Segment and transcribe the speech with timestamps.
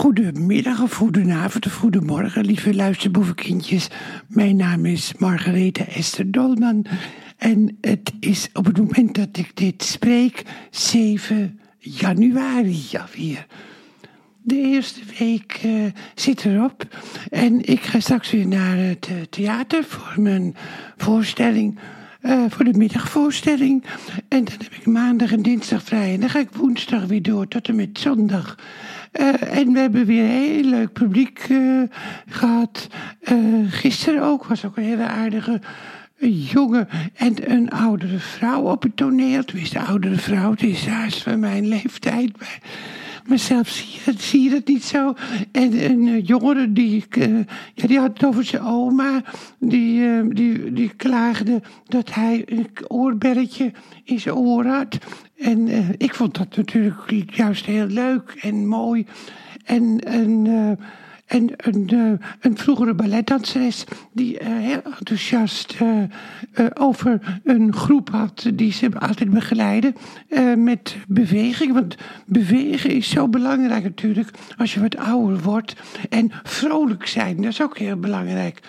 [0.00, 3.88] Goedemiddag of goedenavond of goedemorgen, lieve luisterboevenkindjes.
[4.28, 6.86] Mijn naam is Margarethe Esther Dolman.
[7.36, 13.46] En het is op het moment dat ik dit spreek 7 januari alweer.
[14.42, 15.84] De eerste week uh,
[16.14, 16.86] zit erop
[17.30, 20.56] en ik ga straks weer naar het uh, theater voor mijn
[20.96, 21.78] voorstelling.
[22.22, 23.84] Uh, voor de middagvoorstelling.
[24.28, 26.14] En dan heb ik maandag en dinsdag vrij.
[26.14, 28.58] En dan ga ik woensdag weer door tot en met zondag.
[29.20, 31.82] Uh, en we hebben weer een heel leuk publiek uh,
[32.28, 32.88] gehad.
[33.68, 35.60] gisteren ook, was ook een hele aardige
[36.28, 39.44] jongen en een oudere vrouw op het toneel.
[39.44, 42.38] Tenminste, de oudere vrouw, het is haast van mijn leeftijd.
[42.38, 42.58] Maar
[43.30, 45.14] maar zelf zie je, zie je dat niet zo.
[45.52, 47.38] En een uh, jongere, die, uh,
[47.74, 49.22] ja, die had het over zijn oma.
[49.58, 53.72] Die, uh, die, die klaagde dat hij een oorbelletje
[54.04, 54.98] in zijn oor had.
[55.36, 59.06] En ik vond dat natuurlijk juist heel leuk en mooi.
[59.64, 60.46] En, en
[61.30, 68.50] en een, uh, een vroegere balletdanseres die uh, heel enthousiast uh, over een groep had
[68.54, 69.94] die ze altijd begeleiden
[70.56, 71.72] met beweging.
[71.72, 75.74] Want bewegen is zo belangrijk natuurlijk als je wat ouder wordt.
[76.08, 78.60] En vrolijk zijn, dat is ook heel belangrijk.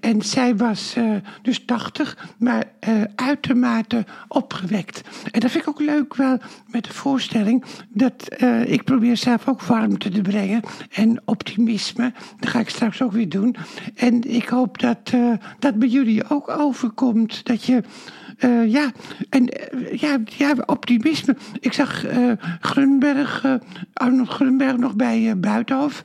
[0.00, 0.96] En zij was
[1.42, 2.64] dus 80, maar
[3.14, 5.00] uitermate opgewekt.
[5.30, 7.64] En dat vind ik ook leuk wel met de voorstelling.
[7.88, 8.28] Dat
[8.64, 12.09] ik probeer zelf ook warmte te brengen en optimisme.
[12.38, 13.56] Dat ga ik straks ook weer doen.
[13.94, 17.44] En ik hoop dat uh, dat bij jullie ook overkomt.
[17.44, 17.82] Dat je,
[18.38, 18.90] uh, ja,
[19.28, 21.36] en uh, ja, ja, optimisme.
[21.60, 22.04] Ik zag
[22.60, 23.58] Grunberg,
[23.92, 26.02] Arnold Grunberg nog bij Buitenhof.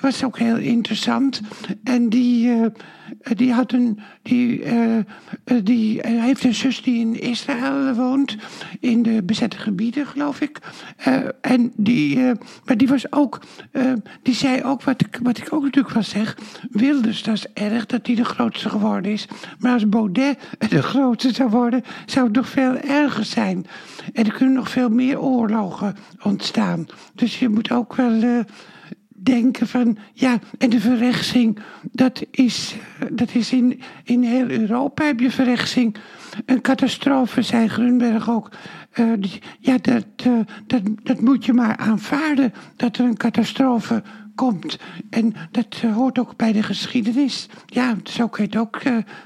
[0.00, 1.40] Was ook heel interessant.
[1.94, 4.98] En die eh, die, had een, die, uh,
[5.62, 8.36] die heeft een zus die in Israël woont,
[8.80, 10.58] in de bezette gebieden, geloof ik.
[11.40, 12.18] En die,
[12.64, 13.40] maar die was ook,
[14.22, 16.38] die zei ook wat ik, wat ik ook natuurlijk wel zeg.
[16.70, 19.28] Wilders, dat is erg dat hij de grootste geworden is.
[19.58, 20.38] Maar als Baudet
[20.68, 23.66] de grootste zou worden, zou het nog veel erger zijn.
[24.12, 26.86] En er kunnen nog veel meer oorlogen ontstaan.
[27.14, 28.44] Dus je moet ook wel
[29.14, 31.58] denken van, ja, en de verrechtsing,
[31.92, 32.74] dat is,
[33.12, 35.96] dat is in, in heel Europa heb je verrechtsing.
[36.46, 38.50] Een catastrofe, zei Grunberg ook.
[38.94, 39.12] Uh,
[39.58, 44.02] ja, dat, uh, dat, dat moet je maar aanvaarden, dat er een catastrofe
[44.34, 44.78] komt.
[45.10, 47.48] En dat hoort ook bij de geschiedenis.
[47.66, 48.82] Ja, zo kun je het ook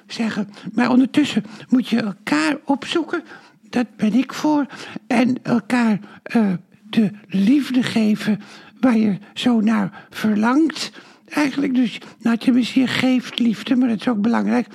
[0.06, 0.49] zeggen.
[0.72, 3.22] Maar ondertussen moet je elkaar opzoeken,
[3.70, 4.66] dat ben ik voor.
[5.06, 5.99] En elkaar
[6.91, 8.41] de liefde geven
[8.81, 10.93] waar je zo naar verlangt.
[11.28, 14.66] Eigenlijk dus, nou tenminste, je geeft liefde, maar dat is ook belangrijk.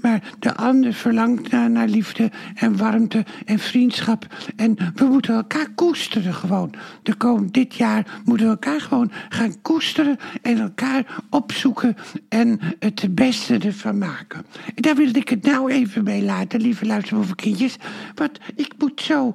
[0.00, 4.26] Maar de ander verlangt naar, liefde en warmte en vriendschap.
[4.56, 6.74] En we moeten elkaar koesteren gewoon.
[7.02, 11.96] De komend dit jaar moeten we elkaar gewoon gaan koesteren en elkaar opzoeken
[12.28, 14.46] en het beste ervan maken.
[14.74, 17.76] En daar wil ik het nou even bij laten, lieve luisterboevenkindjes.
[18.14, 19.32] Want ik moet zo,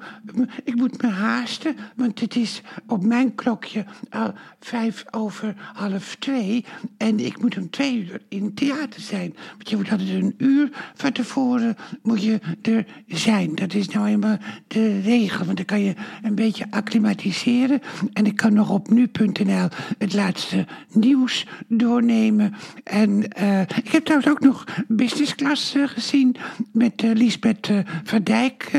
[0.63, 6.64] ik moet me haasten, want het is op mijn klokje al vijf over half twee.
[6.97, 9.35] En ik moet om twee uur in het theater zijn.
[9.51, 13.55] Want je moet altijd een uur van tevoren moet je er zijn.
[13.55, 14.37] Dat is nou eenmaal
[14.67, 15.93] de regel, want dan kan je
[16.23, 17.81] een beetje acclimatiseren.
[18.13, 19.67] En ik kan nog op nu.nl
[19.97, 22.53] het laatste nieuws doornemen.
[22.83, 23.09] En
[23.39, 26.35] uh, ik heb trouwens ook nog business class uh, gezien
[26.71, 27.71] met uh, Lisbeth
[28.03, 28.71] van Dijk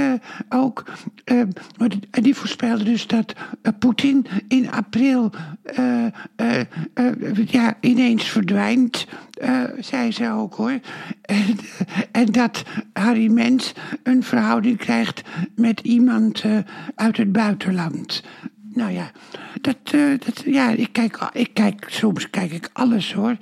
[0.48, 0.84] ook.
[1.24, 1.52] en
[2.10, 3.34] die voorspelde dus dat
[3.78, 5.32] Poetin in april
[7.46, 9.06] ja, ineens verdwijnt.
[9.80, 10.80] zei ze ook hoor.
[11.22, 11.58] En,
[12.12, 13.72] en dat Harry Mens
[14.02, 15.22] een verhouding krijgt
[15.54, 16.58] met iemand uh,
[16.94, 18.22] uit het buitenland.
[18.72, 19.10] Nou ja,
[19.60, 19.76] dat,
[20.24, 23.36] dat, ja ik, kijk, ik kijk, soms kijk ik alles hoor.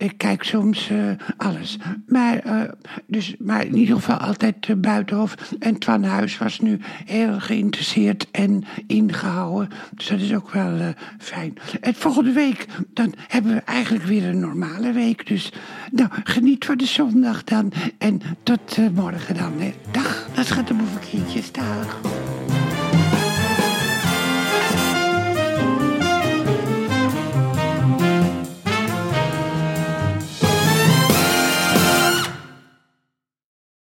[0.00, 1.78] Ik kijk soms uh, alles.
[2.06, 2.62] Maar, uh,
[3.06, 5.34] dus, maar in ieder geval altijd uh, Buitenhof.
[5.58, 9.68] En Twan Huis was nu heel geïnteresseerd en ingehouden.
[9.94, 11.54] Dus dat is ook wel fijn.
[11.80, 15.26] En volgende week, dan hebben we eigenlijk weer een normale week.
[15.26, 15.52] Dus
[15.90, 17.72] nou, geniet van de zondag dan.
[17.98, 19.52] En tot morgen dan.
[19.90, 21.52] Dag, dat gaat de boevenkindjes.
[21.52, 22.00] Dag.